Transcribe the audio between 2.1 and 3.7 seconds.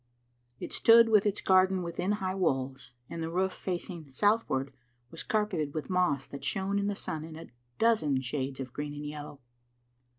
high walls, and the roof